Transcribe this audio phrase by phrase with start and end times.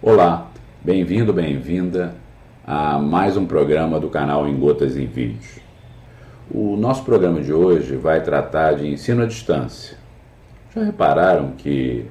[0.00, 0.48] Olá,
[0.80, 2.14] bem-vindo, bem-vinda
[2.64, 5.58] a mais um programa do canal Em Gotas em Vídeos.
[6.48, 9.98] O nosso programa de hoje vai tratar de ensino à distância.
[10.72, 12.06] Já repararam que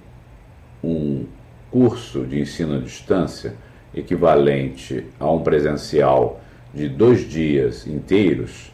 [0.84, 1.28] um
[1.72, 3.56] curso de ensino à distância
[3.96, 6.42] equivalente a um presencial
[6.74, 8.70] de dois dias inteiros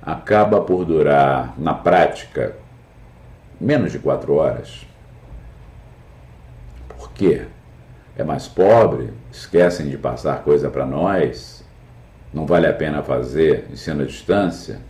[0.00, 2.56] acaba por durar, na prática,
[3.60, 4.86] menos de quatro horas?
[6.88, 7.42] Por quê?
[8.18, 9.12] É mais pobre?
[9.30, 11.64] Esquecem de passar coisa para nós?
[12.34, 14.80] Não vale a pena fazer ensino à distância?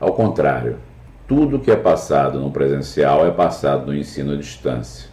[0.00, 0.78] Ao contrário,
[1.28, 5.10] tudo que é passado no presencial é passado no ensino à distância.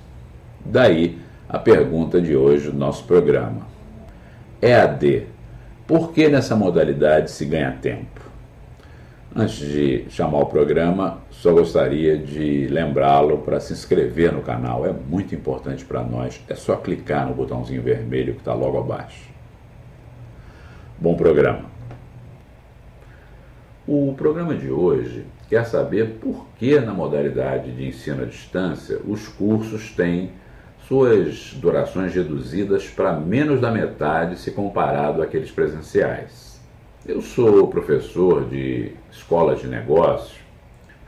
[0.64, 3.68] Daí a pergunta de hoje do nosso programa.
[4.62, 5.28] EAD,
[5.86, 8.22] por que nessa modalidade se ganha tempo?
[9.36, 14.86] Antes de chamar o programa, só gostaria de lembrá-lo para se inscrever no canal.
[14.86, 16.40] É muito importante para nós.
[16.48, 19.28] É só clicar no botãozinho vermelho que está logo abaixo.
[21.00, 21.66] Bom programa.
[23.88, 29.28] O programa de hoje quer saber por que, na modalidade de ensino à distância, os
[29.28, 30.30] cursos têm
[30.88, 36.53] suas durações reduzidas para menos da metade se comparado àqueles presenciais.
[37.06, 40.40] Eu sou professor de escolas de negócios,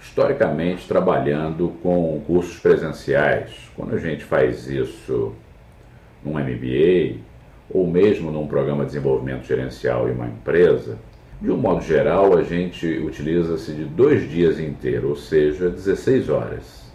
[0.01, 3.71] historicamente trabalhando com cursos presenciais.
[3.77, 5.31] Quando a gente faz isso
[6.21, 7.21] num MBA
[7.69, 10.97] ou mesmo num programa de desenvolvimento gerencial em uma empresa,
[11.41, 16.91] de um modo geral a gente utiliza-se de dois dias inteiros, ou seja, 16 horas.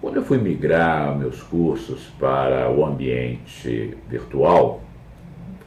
[0.00, 4.82] Quando eu fui migrar meus cursos para o ambiente virtual,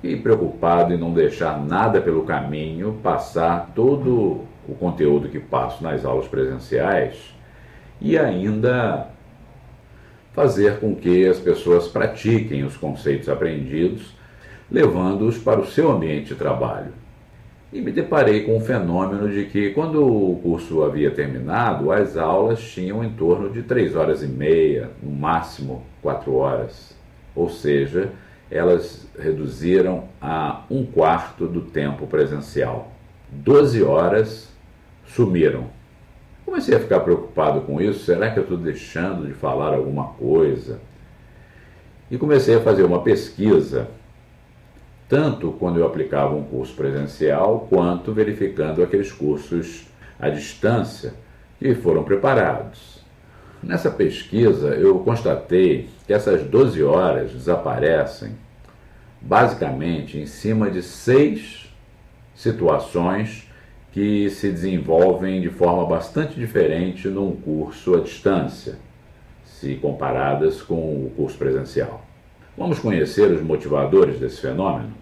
[0.05, 6.05] Fiquei preocupado em não deixar nada pelo caminho, passar todo o conteúdo que passo nas
[6.05, 7.33] aulas presenciais
[7.99, 9.07] e ainda
[10.31, 14.15] fazer com que as pessoas pratiquem os conceitos aprendidos,
[14.69, 16.93] levando-os para o seu ambiente de trabalho.
[17.73, 22.61] E me deparei com o fenômeno de que, quando o curso havia terminado, as aulas
[22.61, 26.95] tinham em torno de três horas e meia, no máximo quatro horas.
[27.35, 28.11] Ou seja,
[28.49, 32.91] elas reduziram a um quarto do tempo presencial.
[33.29, 34.49] Doze horas
[35.07, 35.67] sumiram.
[36.45, 38.05] Comecei a ficar preocupado com isso.
[38.05, 40.79] Será que eu estou deixando de falar alguma coisa?
[42.09, 43.89] E comecei a fazer uma pesquisa,
[45.09, 49.87] tanto quando eu aplicava um curso presencial, quanto verificando aqueles cursos
[50.19, 51.15] à distância
[51.57, 52.94] que foram preparados.
[53.65, 58.33] Nessa pesquisa, eu constatei que essas 12 horas desaparecem
[59.19, 61.73] basicamente em cima de seis
[62.35, 63.49] situações
[63.91, 68.77] que se desenvolvem de forma bastante diferente num curso à distância,
[69.43, 72.05] se comparadas com o curso presencial.
[72.55, 74.93] Vamos conhecer os motivadores desse fenômeno?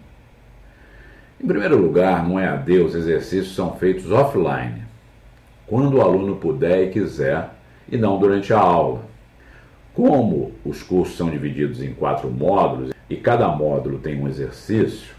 [1.38, 4.84] Em primeiro lugar, no EAD, os exercícios são feitos offline,
[5.66, 7.53] quando o aluno puder e quiser
[7.90, 9.02] e não durante a aula.
[9.92, 15.14] Como os cursos são divididos em quatro módulos e cada módulo tem um exercício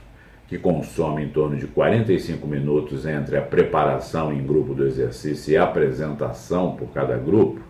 [0.47, 5.57] que consome em torno de 45 minutos entre a preparação em grupo do exercício e
[5.57, 7.61] a apresentação por cada grupo,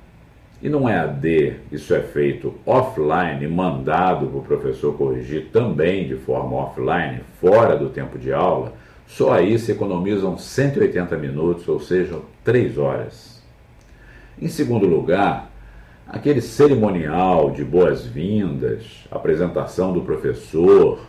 [0.62, 6.16] e não é AD, isso é feito offline, mandado para o professor corrigir também de
[6.16, 8.74] forma offline, fora do tempo de aula,
[9.06, 13.35] só aí se economizam 180 minutos, ou seja, 3 horas.
[14.42, 15.50] Em segundo lugar,
[16.08, 21.00] aquele cerimonial de boas-vindas, apresentação do professor,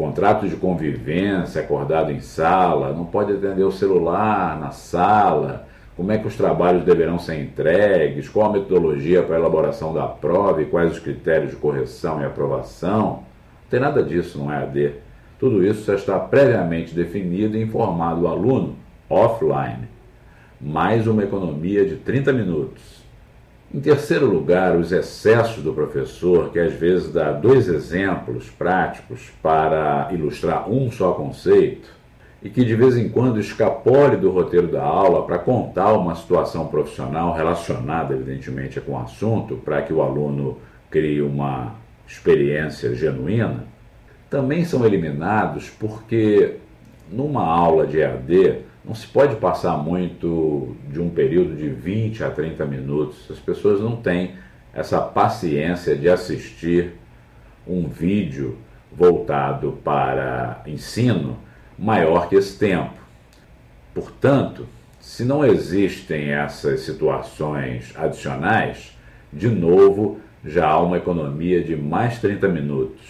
[0.00, 6.16] contrato de convivência acordado em sala, não pode atender o celular na sala, como é
[6.16, 10.64] que os trabalhos deverão ser entregues, qual a metodologia para a elaboração da prova e
[10.64, 13.04] quais os critérios de correção e aprovação.
[13.04, 14.94] Não tem nada disso no EAD.
[15.38, 18.76] Tudo isso já está previamente definido e informado o aluno
[19.10, 19.99] offline
[20.60, 23.00] mais uma economia de 30 minutos.
[23.72, 30.10] Em terceiro lugar, os excessos do professor, que às vezes dá dois exemplos práticos para
[30.12, 31.88] ilustrar um só conceito,
[32.42, 36.66] e que de vez em quando escapole do roteiro da aula para contar uma situação
[36.66, 40.58] profissional relacionada, evidentemente, com o assunto, para que o aluno
[40.90, 41.74] crie uma
[42.06, 43.64] experiência genuína,
[44.28, 46.56] também são eliminados porque
[47.10, 52.30] numa aula de EAD não se pode passar muito de um período de 20 a
[52.30, 53.30] 30 minutos.
[53.30, 54.36] As pessoas não têm
[54.72, 56.94] essa paciência de assistir
[57.66, 58.56] um vídeo
[58.92, 61.38] voltado para ensino
[61.78, 62.94] maior que esse tempo.
[63.94, 64.66] Portanto,
[64.98, 68.96] se não existem essas situações adicionais,
[69.32, 73.00] de novo já há uma economia de mais 30 minutos.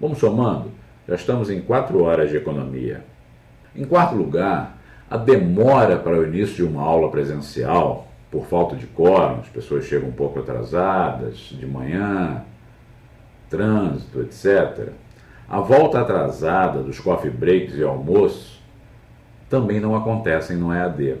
[0.00, 0.70] Vamos somando,
[1.08, 3.04] já estamos em 4 horas de economia.
[3.74, 4.76] Em quarto lugar,
[5.08, 9.84] a demora para o início de uma aula presencial, por falta de quórum, as pessoas
[9.84, 12.42] chegam um pouco atrasadas, de manhã,
[13.48, 14.90] trânsito, etc.
[15.48, 18.60] A volta atrasada dos coffee breaks e almoço
[19.48, 21.16] também não acontecem no EAD.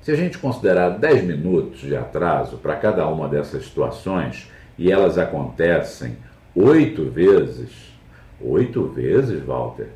[0.00, 5.18] Se a gente considerar 10 minutos de atraso para cada uma dessas situações e elas
[5.18, 6.16] acontecem
[6.54, 7.92] oito vezes,
[8.40, 9.88] oito vezes, Walter,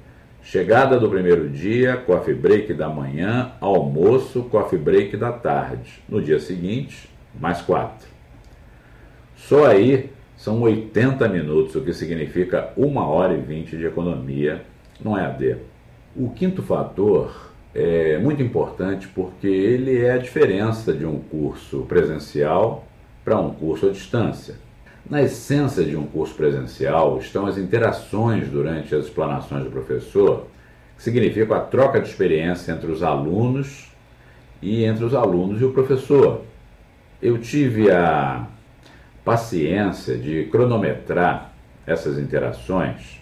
[0.43, 6.03] chegada do primeiro dia, coffee break da manhã, almoço, coffee break da tarde.
[6.09, 7.09] No dia seguinte,
[7.41, 8.09] mais quatro.
[9.37, 14.63] Só aí são 80 minutos, o que significa 1 hora e 20 de economia
[15.01, 15.57] no EAD.
[16.17, 22.85] O quinto fator é muito importante porque ele é a diferença de um curso presencial
[23.25, 24.57] para um curso à distância.
[25.09, 30.47] Na essência de um curso presencial estão as interações durante as explanações do professor,
[30.97, 33.91] que significam a troca de experiência entre os alunos
[34.61, 36.43] e entre os alunos e o professor.
[37.21, 38.47] Eu tive a
[39.25, 41.53] paciência de cronometrar
[41.87, 43.21] essas interações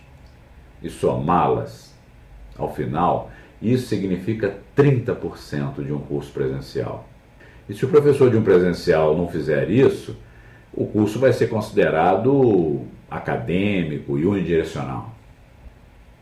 [0.83, 1.95] e somá-las
[2.57, 3.31] ao final
[3.61, 7.07] isso significa 30% de um curso presencial.
[7.69, 10.17] E se o professor de um presencial não fizer isso,
[10.73, 15.15] o curso vai ser considerado acadêmico e unidirecional.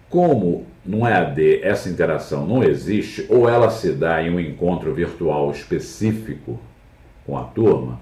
[0.08, 5.50] Como no EAD essa interação não existe, ou ela se dá em um encontro virtual
[5.50, 6.58] específico
[7.26, 8.00] com a turma,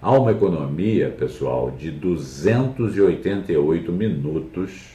[0.00, 4.94] há uma economia, pessoal, de 288 minutos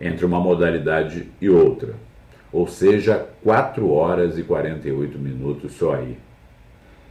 [0.00, 1.94] entre uma modalidade e outra
[2.54, 6.16] ou seja, 4 horas e 48 minutos só aí.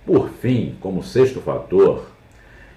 [0.06, 2.13] Por fim, como sexto fator,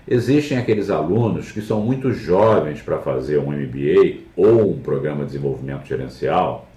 [0.07, 5.33] existem aqueles alunos que são muito jovens para fazer um MBA ou um programa de
[5.33, 6.69] desenvolvimento gerencial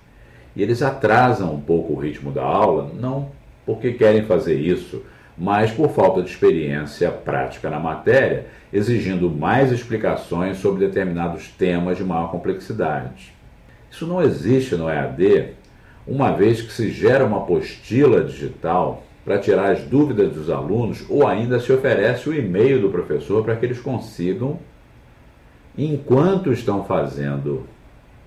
[0.55, 3.29] e eles atrasam um pouco o ritmo da aula, não
[3.65, 5.03] porque querem fazer isso,
[5.37, 12.03] mas por falta de experiência prática na matéria, exigindo mais explicações sobre determinados temas de
[12.03, 13.31] maior complexidade.
[13.91, 15.53] Isso não existe no EAD
[16.07, 21.27] uma vez que se gera uma apostila digital para tirar as dúvidas dos alunos ou
[21.27, 24.59] ainda se oferece o e-mail do professor para que eles consigam,
[25.77, 27.65] enquanto estão fazendo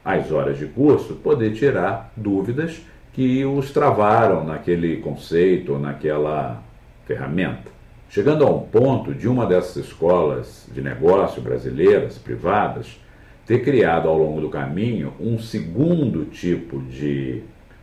[0.04, 2.80] as horas de curso, poder tirar dúvidas
[3.12, 6.62] que os travaram naquele conceito ou naquela
[7.04, 7.70] ferramenta.
[8.08, 13.00] Chegando a um ponto de uma dessas escolas de negócio brasileiras, privadas,
[13.46, 17.42] ter criado ao longo do caminho um segundo tipo de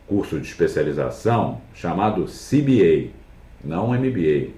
[0.09, 3.11] curso de especialização chamado CBA,
[3.63, 4.49] não MBA.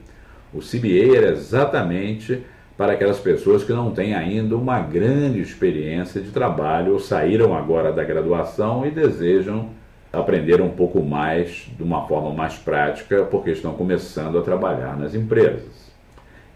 [0.54, 2.42] O CBA era exatamente
[2.78, 7.92] para aquelas pessoas que não têm ainda uma grande experiência de trabalho ou saíram agora
[7.92, 9.70] da graduação e desejam
[10.12, 15.14] aprender um pouco mais de uma forma mais prática porque estão começando a trabalhar nas
[15.14, 15.92] empresas.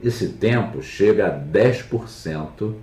[0.03, 2.73] Esse tempo chega a 10%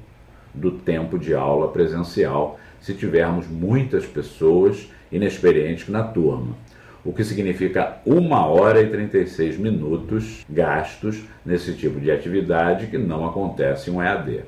[0.54, 6.56] do tempo de aula presencial se tivermos muitas pessoas inexperientes na turma,
[7.04, 13.26] o que significa 1 hora e 36 minutos gastos nesse tipo de atividade que não
[13.26, 14.40] acontece em um EAD.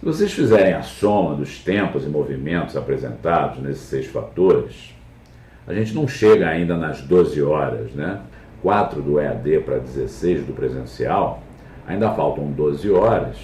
[0.00, 4.92] Se vocês fizerem a soma dos tempos e movimentos apresentados nesses seis fatores,
[5.66, 8.20] a gente não chega ainda nas 12 horas, né?
[8.62, 11.42] 4 do EAD para 16 do presencial,
[11.86, 13.36] ainda faltam 12 horas,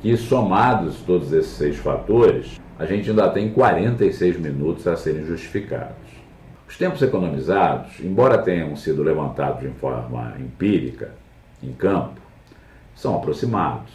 [0.00, 5.94] que somados todos esses seis fatores, a gente ainda tem 46 minutos a serem justificados.
[6.68, 11.12] Os tempos economizados, embora tenham sido levantados de forma empírica,
[11.62, 12.20] em campo,
[12.96, 13.92] são aproximados.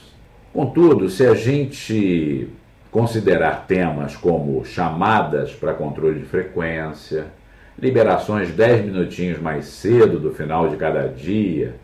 [0.53, 2.47] Contudo, se a gente
[2.91, 7.27] considerar temas como chamadas para controle de frequência,
[7.77, 11.75] liberações 10 minutinhos mais cedo do final de cada dia,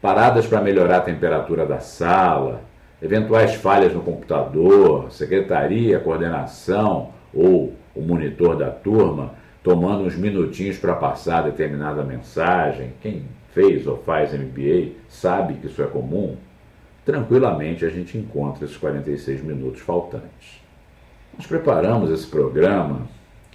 [0.00, 2.62] paradas para melhorar a temperatura da sala,
[3.02, 10.94] eventuais falhas no computador, secretaria, coordenação ou o monitor da turma tomando uns minutinhos para
[10.94, 12.92] passar determinada mensagem.
[13.00, 16.36] Quem fez ou faz MBA sabe que isso é comum.
[17.04, 20.60] Tranquilamente a gente encontra esses 46 minutos faltantes.
[21.36, 23.08] Nós preparamos esse programa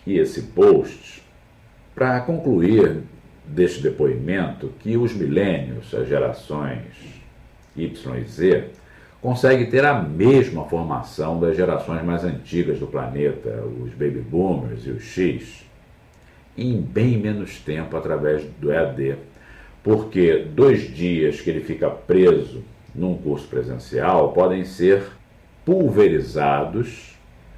[0.05, 1.23] e esse post
[1.95, 3.01] para concluir
[3.45, 6.83] deste depoimento que os milênios, as gerações
[7.75, 8.69] Y e Z,
[9.21, 14.91] consegue ter a mesma formação das gerações mais antigas do planeta, os baby boomers e
[14.91, 15.65] os X,
[16.57, 19.15] em bem menos tempo através do EAD,
[19.83, 25.03] porque dois dias que ele fica preso num curso presencial podem ser
[25.63, 27.15] pulverizados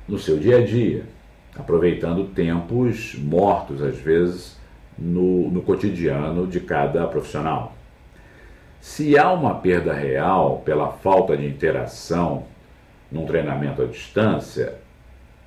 [0.07, 1.03] no seu dia a dia,
[1.55, 4.57] aproveitando tempos mortos, às vezes,
[4.97, 7.75] no, no cotidiano de cada profissional.
[8.81, 12.43] Se há uma perda real pela falta de interação
[13.12, 14.75] num treinamento à distância,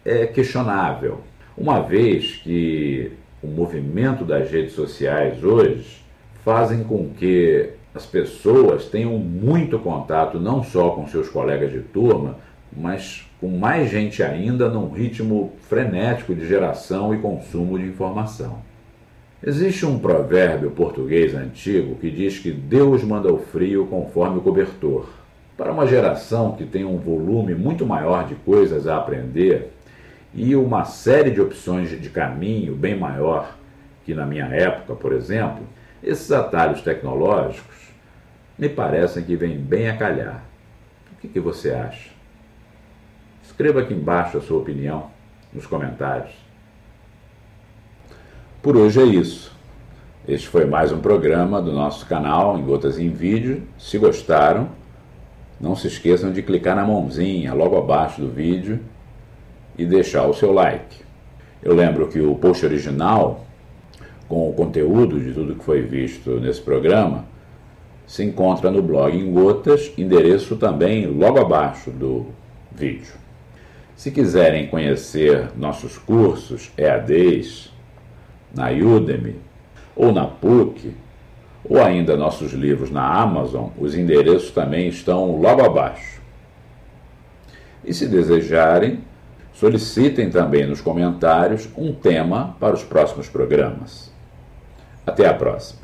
[0.05, 1.21] é questionável,
[1.57, 3.12] uma vez que
[3.43, 6.03] o movimento das redes sociais hoje
[6.45, 12.37] fazem com que as pessoas tenham muito contato não só com seus colegas de turma,
[12.75, 18.59] mas com mais gente ainda num ritmo frenético de geração e consumo de informação.
[19.45, 25.09] Existe um provérbio português antigo que diz que Deus manda o frio conforme o cobertor.
[25.57, 29.73] Para uma geração que tem um volume muito maior de coisas a aprender
[30.33, 33.57] e uma série de opções de caminho bem maior
[34.05, 35.65] que na minha época, por exemplo,
[36.05, 37.91] esses atalhos tecnológicos
[38.57, 40.41] me parecem que vêm bem a calhar.
[41.13, 42.11] O que, que você acha?
[43.43, 45.11] Escreva aqui embaixo a sua opinião
[45.53, 46.51] nos comentários.
[48.62, 49.50] Por hoje é isso.
[50.26, 53.64] Este foi mais um programa do nosso canal em Gotas em Vídeo.
[53.76, 54.69] Se gostaram,
[55.61, 58.78] não se esqueçam de clicar na mãozinha logo abaixo do vídeo
[59.76, 60.99] e deixar o seu like.
[61.61, 63.45] Eu lembro que o post original,
[64.28, 67.25] com o conteúdo de tudo que foi visto nesse programa,
[68.07, 72.26] se encontra no blog em Gotas, endereço também logo abaixo do
[72.71, 73.14] vídeo.
[73.97, 77.73] Se quiserem conhecer nossos cursos EADs
[78.54, 79.37] na Udemy
[79.94, 80.94] ou na PUC,
[81.64, 86.21] ou ainda nossos livros na Amazon, os endereços também estão logo abaixo.
[87.85, 89.00] E se desejarem,
[89.62, 94.11] Solicitem também nos comentários um tema para os próximos programas.
[95.06, 95.82] Até a próxima!